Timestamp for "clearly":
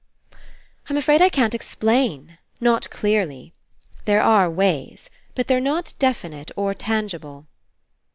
2.89-3.53